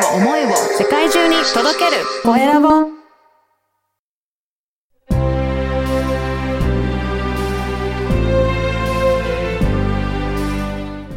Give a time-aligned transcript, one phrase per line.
[0.00, 0.48] を思いを
[0.78, 2.02] 世界中に届ける。
[2.22, 2.68] コエラボ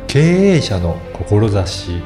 [0.07, 2.01] 経営者の志。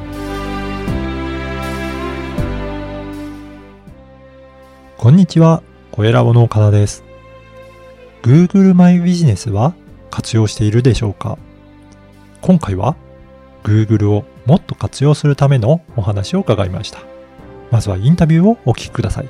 [4.97, 7.03] こんにちは、コエラボの岡田です。
[8.21, 9.73] Google マイビジネスは
[10.09, 11.37] 活用しているでしょうか？
[12.41, 12.95] 今回は
[13.67, 17.01] Google をもっと活用するためのお話を伺いました。
[17.69, 19.29] まずはインタビューをお聞きください。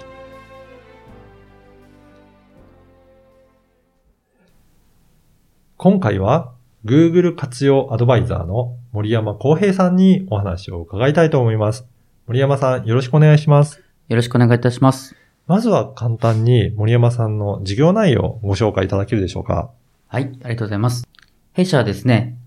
[5.75, 6.53] 今回は
[6.85, 11.87] Google 活用アドバイザーの森山康平さんにお話を伺いたいと思います。
[12.27, 13.81] 森山さん、よろしくお願いします。
[14.07, 15.15] よろしくお願いいたします。
[15.47, 19.71] まずは簡単に森山さんの事業内容をご紹介いただけるでしょうか。
[20.07, 21.07] はい、ありがとうございます。
[21.53, 22.37] 弊社はですね、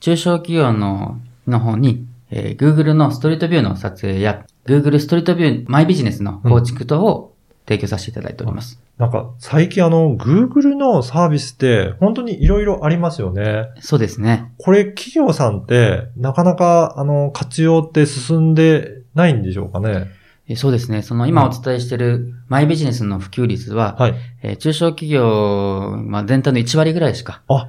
[0.00, 1.20] 中小企業の
[1.50, 7.34] の方に、えー Google のストリートビューの撮影や Google ストリートビューマイビジネスの構築等を
[7.66, 8.80] 提供させていただいております。
[8.98, 13.66] なんか最近あの Google のサービスって本当にいろいろありますよね。
[13.80, 14.52] そうですね。
[14.58, 20.08] これ企業さんってなかなかあの活用って進んでないんでしょうかね。
[20.48, 21.02] えーそうですね。
[21.02, 24.14] その今お伝えしているマイビジネスの普及率は、はい。
[24.42, 27.68] えー中小企業、まあ、全体の1割ぐらいしか、あ、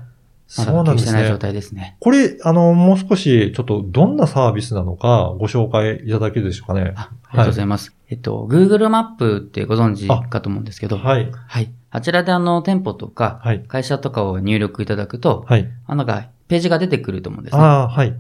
[0.58, 1.38] まだそう普及してない状なんですね。
[1.40, 1.98] 態ですね。
[2.00, 6.94] これ、あの、もう少し、ちょっと、どんなサービスなのか、ご紹介いただけるでしょうかね。
[6.96, 7.96] あありがとうございます。
[8.10, 11.30] えっと、Google マップってご存知あかと思うんですけど、はい。
[11.48, 11.72] はい。
[11.92, 13.64] あちらであの、店舗とか、はい。
[13.68, 15.70] 会社とかを入力いただくと、はい。
[15.86, 17.62] あのが、ページが出てくると思うんですね。
[17.62, 18.16] ああ、はい。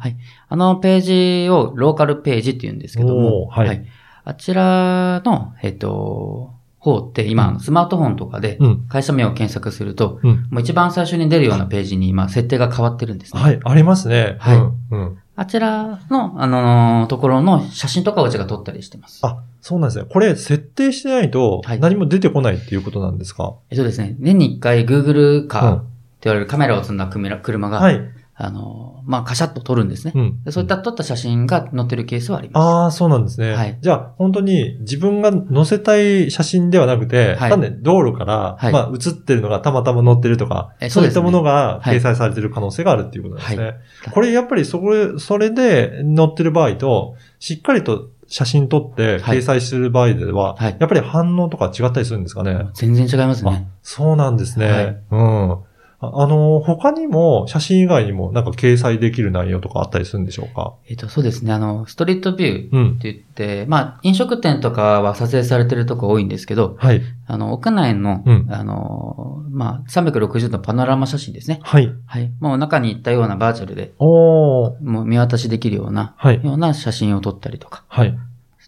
[0.49, 3.86] あのページをローカルページって言うんですけども、おーはい
[4.25, 8.85] あちらの、えっと、方って今、スマートフォンとかでうん。
[8.88, 10.47] 会社名を検索すると、うん。
[10.49, 13.41] もう一番最初に出るようなページに今、設定が変わってるんですね。
[13.41, 14.38] はい、ありますね。
[14.39, 14.73] はいうん。
[14.91, 15.17] うん。
[15.36, 19.19] あちらの、あのーところの写真とかをうちが撮ったりしてます。
[19.23, 20.05] あ、そうなんですね。
[20.09, 28.02] これ、設定してないとは、い何も出てこないっていうことなんですか、えっとですね、年に一回 Google カーうんって言われるカメラを積んだ車車が、はい。
[28.42, 30.14] あのーまあ、カシャッと撮るんですね。
[30.16, 30.44] うん。
[30.45, 32.64] でそういった撮った写真が載ってるケースはあります。
[32.64, 33.52] ああ、そうなんですね。
[33.52, 43.66] はいじゃあ、本当に自分が載せたい写真ではなくて、はい単に道路から、はいまあ、映ってるのがたまたま載ってるとか、えそういったものがはい掲載されてる可能性があるっていうことなんですね。
[43.66, 43.76] はい
[44.14, 52.67] これ、やっぱりそこ、それで載ってる場合と、しっかりと写真撮ってはい掲載する場合では、はいやっぱり反応とか違ったりするんですかね？
[52.73, 54.71] 全然違いますあね。、そうなんですね。
[54.71, 55.58] はいうん。
[56.02, 60.73] ああの、他にも、写真以外にも、なんか掲載できる内容とかあったりするんでしょうか？
[60.89, 61.52] えっと、そうですね。
[61.52, 63.02] あの、ストリートビューうんっ。
[63.02, 67.02] て言って、まあ、飲食店とかは撮影されてるとこ多いんですけど、はい。
[67.27, 71.59] あの、屋内の、うんあの、まあ、360度パノラマ写真ですね。
[71.64, 71.92] はい。
[72.05, 72.32] はい。
[72.39, 74.82] もう中に行ったようなバーチャルで、おー。
[74.82, 76.42] もう見渡しできるような、はい。
[76.43, 77.83] ような写真を撮ったりとか。
[77.89, 78.17] はい。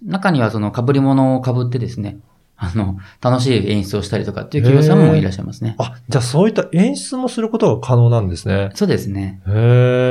[0.04, 2.18] 中にはその被り物を被ってですね、
[2.64, 5.76] あの、楽しい演出をしたりとかっていう企業さんもいらっしゃいますね。
[5.80, 8.70] あ、じゃあそういった演出もすることが可能なんですね。
[8.76, 9.42] そうですね。
[9.48, 9.52] へ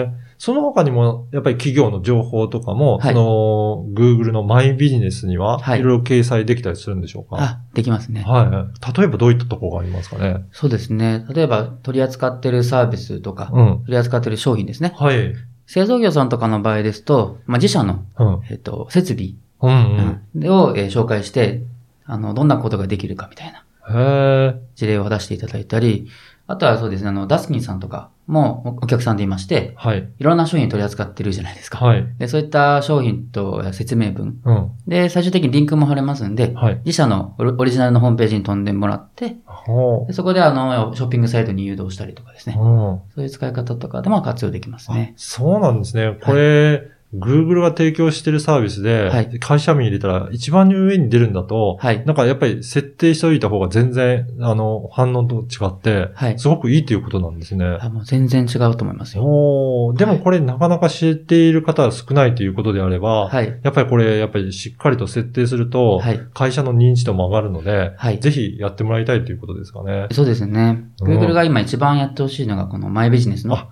[0.09, 0.31] え。
[0.37, 7.37] その他にも、やっぱり企業の情報とかも、はいその、Google のマイビジネスには、はいいろいろ掲載できたりするんでしょうか？
[7.39, 8.23] あ、できますね。
[8.27, 8.99] はい。
[8.99, 10.45] 例えばどういったところがありますかね？
[10.51, 11.27] そうですね。
[11.33, 13.79] 例えば取り扱ってるサービスとか、うん。
[13.81, 14.95] 取り扱ってる商品ですね。
[14.97, 15.35] はい。
[15.67, 18.41] 製造業さんとかの場合ですと、まあ、自社の、うん。
[18.51, 20.21] えっと、設備、うんうん。
[20.43, 21.63] うんを、えー紹介して、
[22.05, 24.61] あの、どんなことができるかみたいなへえ。
[24.75, 26.09] 事例を出していただいたり、
[26.47, 30.09] あとはそうですね、あの、ダスキンさんとかもおお客さんでいまして、はい。
[30.19, 31.85] いろんな商品取り扱ってるじゃないですか。
[31.85, 32.05] はい。
[32.19, 34.41] で、そういった商品と説明文。
[34.45, 34.71] うん。
[34.89, 36.81] で、最終的にリンクも貼れますんで、はい。
[36.85, 42.57] 自社のオリジナルのホームページに飛んでもらって、ほでそこであの、ショッピングサイトに誘導したりとかですね。
[42.59, 42.63] う。
[42.63, 43.01] うん。
[43.15, 45.15] そういう使い方とかでも活用できますね。
[45.17, 46.19] そうなんですね。
[46.21, 46.83] これ、
[47.15, 52.05] Google が提供してるサービスで、はい会社名入れたら一番上に出るんだと、はい。
[52.05, 56.39] なんかやっぱり設定しておいた方が全然、あの、反応と違って、はい。
[56.39, 57.65] すごくいいということなんですね。
[57.81, 59.25] あもう全然違うと思いますよ。
[59.25, 63.59] おーでもこれなかなか知っている方は少ないということであれば、はい。
[63.63, 66.21] やっぱりこれ、やっぱりしっかりと設定すると、はい。
[66.33, 68.21] 会社の認知度も上がるので、はい。
[68.21, 70.07] ぜひやってもらいたいということですかね。
[70.13, 70.85] そうですね。
[71.01, 73.69] うん Google が今一番やってほしいのがこのマイビジネスのあ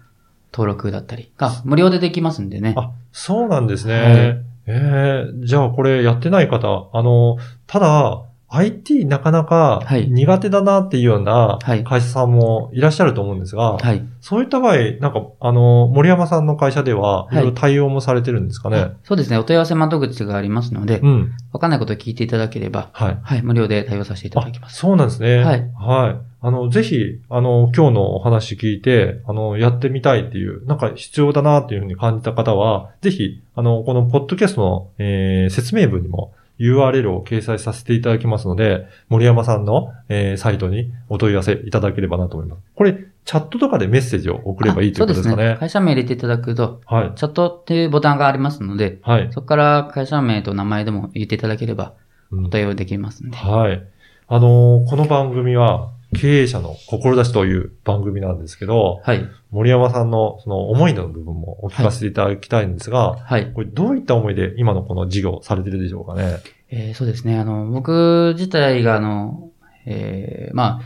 [0.52, 2.74] 登録だったりが無料でできますんでね。
[2.76, 4.00] あ、そうなんですね。
[4.00, 14.02] はいええじゃあこれやってない方、あの、ただ、IT なかなかはい苦手だなっていうようなはい会社さんもいらっしゃると思うんですが、はい。
[14.20, 18.92] そういった場合、なんか、あの、森山さんの会社では、はいいろいろ対応もされてるんですかね？
[19.04, 19.38] そうですね。
[19.38, 21.32] お問い合わせ窓口がありますので、うん。
[21.52, 23.18] わかんないことを聞いていただければ、はい。
[23.22, 24.76] はい、無料で対応させていたあだきます。
[24.78, 25.36] そうなんですね。
[25.44, 25.70] はい。
[25.78, 26.16] はい。
[26.40, 26.96] あの、ぜひ、
[27.28, 42.62] あの、今日のお話聞いて、あの、やってみたいっていう、なんか必要だなっていうふうに感じた方は、ぜひ、あの、このポッドキャストの、えー説明文にも URL を掲載させていただきますので、森山さんの、えーサイトにお問い合わせいただければなと思います。
[42.74, 45.32] これ、チャットとかでメッセージを送ればいいということですかね。
[45.34, 45.60] あそうですね。
[45.60, 47.12] 会社名入れていただくと、はい。
[47.14, 49.28] チャットっていうボタンがありますので、はい。
[49.32, 51.94] そこから会社名と名前でも言っていただければ、
[52.30, 53.36] うんお対応できますんで。
[53.36, 53.82] はい。
[54.28, 59.24] あのーこの番組は、経営者の志という番組なんですけど、はい。
[59.50, 63.52] 森山さんのその思いの部分もお聞かせていただきたいんですが、はい。
[63.52, 66.38] これどういった思いで今のこの事業をされてるでしょうかね？
[66.70, 67.38] えーそうですね。
[67.38, 69.50] あの、僕自体が、あの、
[69.86, 70.82] えーまあ、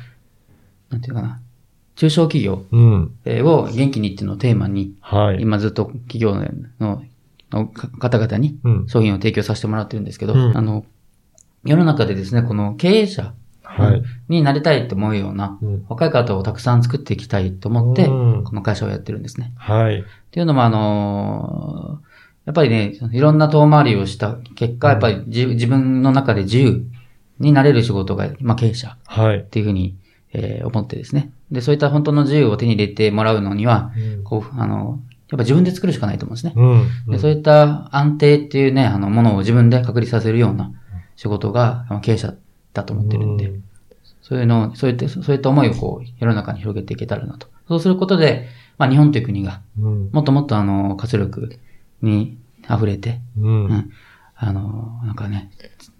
[0.90, 1.40] なんていうかな、
[1.94, 5.40] 中小企業を元気にっていうのをテーマに、はい。
[5.40, 6.34] 今ずっと企業
[6.80, 7.02] の
[7.50, 8.86] のか方々にうん。
[8.88, 10.84] 商品を提供させてもらってるんですけど、うんあの、
[11.64, 14.02] 世の中でですね、この経営者はい。
[14.28, 15.86] になりたいって思うようなうん。
[15.88, 19.52] 若い方をたくさん作っていきたいと思って、うんこの会社をやってるんですね。
[19.56, 20.00] はい。
[20.00, 22.12] っていうのも、あのー
[22.44, 26.84] やっぱりね、いろんな遠回りをした結果、やっぱり自自分の中で自由
[27.38, 29.40] になれる仕事が、まあ、経営者はいっ。
[29.42, 29.96] ていうふうに、
[30.32, 31.30] えー思ってですね。
[31.52, 33.92] で、そういった本当の自由を手に入れてもらうのには、
[34.24, 35.00] こう、あの、
[35.30, 36.52] やっぱ自分で作るしかないと思うんですね。
[36.56, 37.12] うん。
[37.12, 40.72] でそういった安定っていうね、あの、ものを自分で確立させるような
[41.16, 42.34] 仕事が、まあ経営者
[42.72, 43.64] だと思ってるんで、うん
[44.22, 47.48] そういうのを、そういった、そういった思いをこう、世の中に広げていけたらなと。
[47.66, 48.46] そうすることで、
[48.78, 50.10] まあ日本という国が、うん。
[50.12, 51.58] もっともっとあの、活力
[52.02, 52.38] に
[52.70, 53.90] 溢れて、うんうん
[54.36, 55.50] あの、なんかね、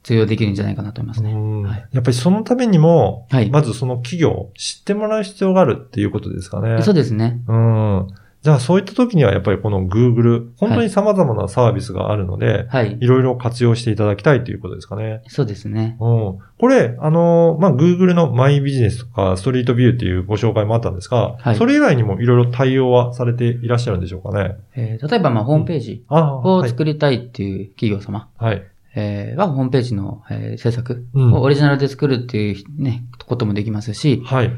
[0.03, 1.33] 通用できるんじゃないかなと思いますね。
[1.33, 6.83] うんはいやっぱりそのためにも、はいまずその企業を知ってもらう必要があるっていうことですかね。
[6.83, 7.41] そうですね。
[7.47, 8.09] うん。
[8.43, 13.07] じゃあそういった時にはやっぱりこの Google、本当に様々なサービスがあるので、はいい、。
[13.07, 15.23] ろいろ活用していただきたいということですかね。
[15.29, 15.97] そうですね。
[16.01, 16.39] うん。
[16.59, 24.57] これ、あのまあ、Google のマイビジネスとか、ストリートビューっていうご紹介もあったんですが、はいそれ以外にもいろいろ対応はされていらっしゃるんでしょうかね。
[24.75, 26.05] えー例えば、まあ、ホームページ。
[26.11, 28.63] を作りたいっていう企業様、はい。
[28.97, 34.51] えーは、ホームページの、えー制作うんをオリジナルで作るっていうね、こともできますし、はい。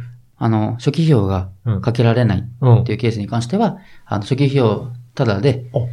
[0.45, 1.81] あの、初期費用がうん。
[1.81, 2.93] かけられないっうんて。
[2.93, 5.89] いうケースに関しては、あの、初期費用ただでお、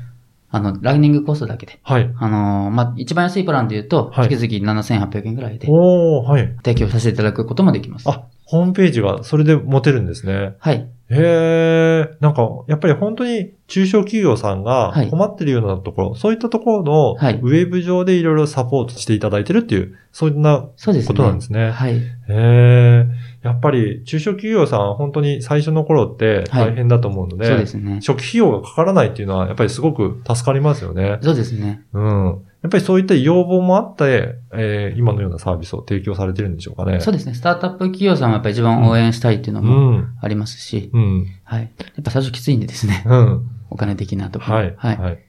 [0.49, 2.11] あの、ランニングコストだけで、はい。
[2.17, 6.53] あの、まあ、一番安いプランで言うと、はい月々7800円ぐらいでおー、はい。
[6.65, 8.09] 提供させていただくこともできます。
[8.09, 10.55] あ、ホームページがそれで持てるんですね。
[10.59, 10.89] はい。
[11.13, 21.07] へえ、なんか、やっぱり本当に中小企業さんがはい困ってるようなところ、そういったところの、はいウェブ上でいろいろサポートしていただいてるっていう、そんなそうですね。
[21.09, 21.71] ことなんですね。
[21.71, 21.95] はい。
[21.97, 23.05] へえ、
[23.43, 27.95] やっぱり中小企業さん本当に最初の頃って大変だと思うので、そうですね。
[27.95, 31.17] 初期費用がかからないっていうのはやっぱりすごく助かりますよね。
[31.21, 31.83] そうですね。
[31.93, 32.45] うん。
[32.61, 36.99] やっぱりそういった要望もあって、えー今のようなサービスを提供されてるんでしょうかね。
[36.99, 37.33] そうですね。
[37.33, 40.17] スタートアップ企業さんはやっぱり一番応援したいっていうのうもん。
[40.21, 41.27] ありますし、うん。
[41.43, 41.61] はい。
[41.61, 41.67] や
[42.01, 43.03] っぱ最初きついんでですね。
[43.07, 43.49] うん。
[43.71, 44.57] お金的なところ。
[44.57, 44.73] はい。
[44.77, 44.97] はい。
[44.97, 45.19] はい。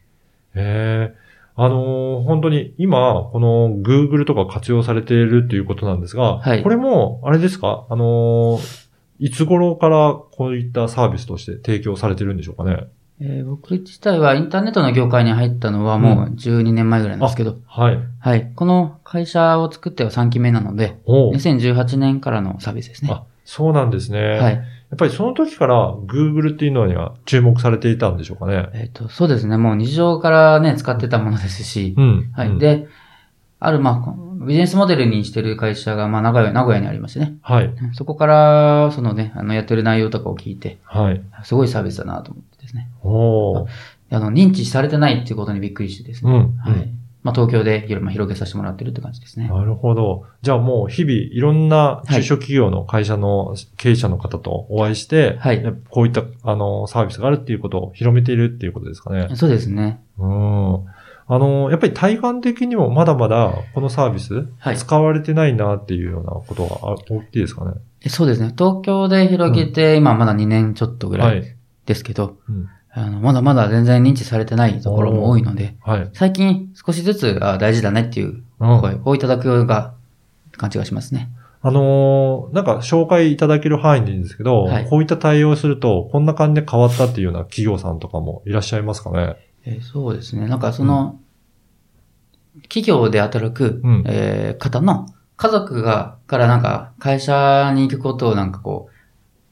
[0.55, 1.22] ええ
[1.55, 7.87] あのー本当に今、この Google とか活用されているっていうことなんですが、はいこれも、あれですか？
[7.91, 8.83] あのー
[9.19, 12.87] いつ頃からこういったサービスとして提供されてるんでしょうかね？
[13.21, 17.99] えー僕自体はインターネットの業界に入ったのはもう12年前ぐらいなんですけど、はい。
[18.19, 18.51] はい。
[18.57, 23.11] この会社を作っては3期目なので、おう2018年からのサービスですね。
[23.13, 24.21] あ、そうなんですね。
[24.39, 24.55] はい。
[24.55, 24.61] や
[24.95, 28.69] っぱりその時から Google っていうのには注目されていたんでしょうかね。
[28.75, 29.57] えっ、と、そうですね。
[29.57, 32.31] もう日常からね、使ってたものですし、うん。
[32.35, 32.49] はい。
[32.49, 32.87] うん、で、
[33.59, 37.37] ある、まあ、ビジネスモデルにしてる会社が、まあ、名古屋、名古屋にありましてね。
[37.43, 37.73] はい。
[37.93, 41.23] そこから、そのね、あの、やってる内容とかを聞いて、はい。
[41.45, 42.91] すごいサービスだなと思ってですね。
[43.03, 43.67] おー
[44.11, 46.31] あの、認知されてないっていうことにびっくりしてですね。
[46.31, 46.57] うん。
[46.59, 46.89] はい。
[47.23, 49.49] まあ、東京で広,、げさせてもらってるって感じですね。
[49.49, 50.27] なるほど。
[50.43, 59.29] じゃあもう日々いろんな中小企業の会社の経営者の方とお会いして、はいやこういったあのサービスがあるっていうことを広めているっていうことですかね。
[59.37, 60.01] そうですね。
[60.19, 60.85] うん。
[61.29, 67.75] あの、やっぱり体感的にもまだまだこのサービス、はい使われてないなっていうようなことがあ大きいですかね。
[68.05, 68.53] えそうですね。
[68.59, 71.43] 東京で広げて、今まだ2年ちょっとぐらはいい。
[71.87, 76.11] ですけど、うんあの、まだまだ全然認知されてないところも多いので、はい。
[76.13, 79.95] 最近少しずつあ大事だねっていううん声をいただくような
[80.57, 81.31] 感じがしますね。
[81.65, 89.37] あのーなんか紹介いただける範囲でいいんですけど、はいこういった対応をすると、こんな感じで変わったっていうような企業さんとかもいらっしゃいますかね？
[89.65, 90.47] えーそうですね。
[90.49, 91.19] なんかその、
[92.65, 95.07] 企業で働く、うんえー方の
[95.37, 98.93] 家族が、からなんか、会社に行くことをなんかこう、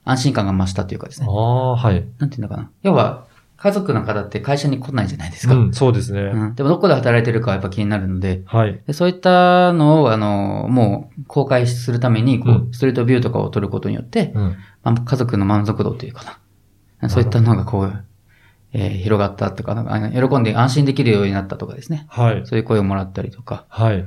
[0.04, 1.26] 安心感が増したというかですね。
[1.28, 2.06] ああ、はい。
[2.18, 2.70] なんていうのかな。
[2.82, 3.24] 要は、
[3.62, 5.54] 家族の方って会社に来ないじゃないですか。
[5.54, 6.20] うん、そうですね。
[6.22, 8.80] うんでもどこで働いてるかはやっぱ気になるので、はい。
[8.86, 14.56] でそういったのを、あの、もう公開するために、こう、うんストリートビューとかを撮ることによって、うん。
[14.82, 16.38] まあ、家族の満足度というか
[17.00, 17.08] な。
[17.10, 18.04] そういったのがこう、
[18.72, 22.06] えー広がったとか、なんか喜んで安心できるようになったとかですね。
[22.08, 22.46] はい。
[22.46, 23.66] そういう声をもらったりとか。
[23.68, 24.06] はい。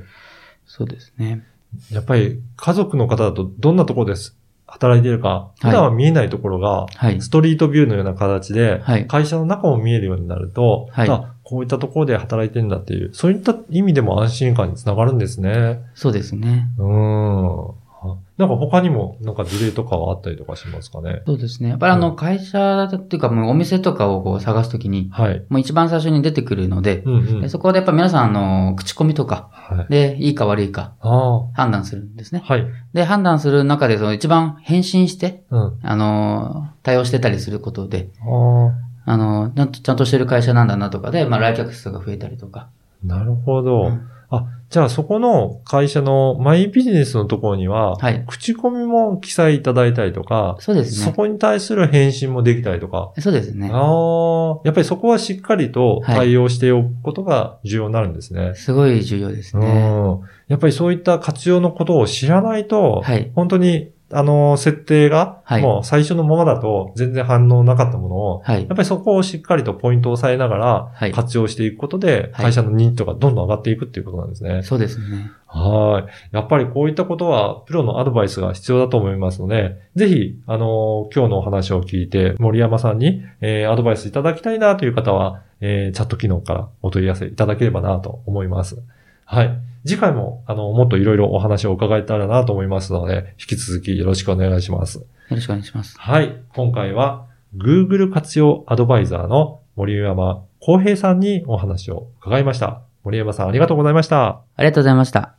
[0.66, 1.44] そうですね。
[1.90, 4.36] やっぱり家族の方だとどんなところです？
[4.74, 15.80] 働いているか、普段は見えないところが、はいストリートビューのような形で、はい会社の中も見えるようになると、はいあこういったところで働いてるんだっていう、そういった意味でも安心感につながるんですね。
[15.94, 16.68] そうですね。
[16.78, 17.74] うーん。
[18.06, 21.22] あなんか他にも、なんか事例とかはあったりとかしますかね？
[21.24, 21.70] そうですね。
[21.70, 25.42] やっぱりあの、うん会社っていうか、もうお店とかをこう探すときに、はい。
[25.48, 27.48] もう一番最初に出てくるので、うんうんで。
[27.48, 29.86] そこでやっぱ皆さん、あの、口コミとか、はい。
[29.88, 32.52] で、いいか悪いかあ判断するんですねあ。。
[32.52, 32.66] はい。
[32.92, 35.78] で、判断する中で、その一番返信して、うん。
[35.82, 38.66] あの、対応してたりすることで、あ
[39.06, 39.12] あ。
[39.12, 42.68] あの、ちゃんと、ちゃんとしてる会社なんだなとかで、まあ来客数が増えたりとか。
[43.02, 43.86] なるほど。
[43.86, 48.24] うんあ、じゃあそこの会社のマイビジネスのところには、はい。
[48.26, 51.06] 口コミも記載いただいたりとか、そうですね。
[51.06, 53.70] そこに対する返信もできたりとか、そうですね。
[53.72, 58.56] ああ、やっぱりそこはしっかりと対応しておくことが重要になるんですね。
[58.56, 59.68] すごい重要ですうね。
[59.68, 60.20] ん。
[60.48, 63.30] やっぱりそういった活用のことを知らないと、はい。
[63.36, 68.66] 本当に、あの、設定が、はいもう最初のままだと全然反応なかったものを、はいやっ。
[68.68, 71.12] ぱりそこをしっかりとポイントを押さえながらはい。
[71.12, 74.62] 活用していくことで、はい会社の認知度がどんどん上がっていくっていうことなんですね。
[74.62, 75.30] そうですね。
[75.46, 76.34] はい。
[76.36, 88.82] やっぱりこういったことは、プロのアドバイスが必要だと思いますので、ぜひ、あの今日のお話を聞いて、森山さんに、えーアドバイスいただきたいなという方は、えーチャット機能からお問い合わせいただければなと思います。
[89.24, 89.58] はい。
[89.86, 94.98] 次回も、あの、もっといろいろお話を伺えたらなと思いますので、引き続きよろしくお願いします。
[94.98, 95.98] よろしくお願いします。
[95.98, 96.42] はい。
[96.54, 97.26] 今回は、
[97.56, 102.82] Google 活用アドバイザーの森山康平さんにお話を伺いました。
[103.04, 104.42] 森山さんありがとうございました。
[104.56, 105.34] ありがとうございました。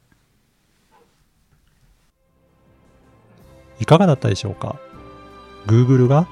[3.80, 4.80] いかがだったでしょうか
[5.66, 6.28] ?Google が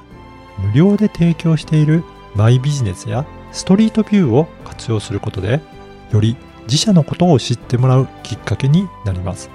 [0.60, 2.04] 無料で提供している
[2.36, 5.60] マイビジネスやストリートビューを活用することで、
[6.12, 9.50] より自社のことを知ってもらうきっかけになります。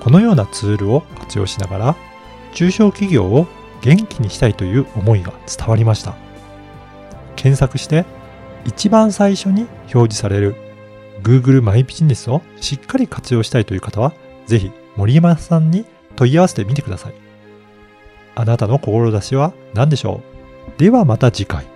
[0.00, 1.96] このようなツールを活用しながら、
[2.52, 3.46] 中小企業を
[3.82, 6.14] 元気にしたいという思いが伝わりました。
[7.36, 8.04] 検索して
[8.64, 10.56] 一番最初に表示される
[11.22, 14.12] Google マイビジネスをしっかり活用したいという方は、
[14.46, 15.84] ぜひ森山さんに
[16.16, 17.14] 問い合わせてみてください。
[18.36, 20.20] あなたの志は何でしょ
[20.76, 20.78] う？
[20.78, 21.66] ではまた次回。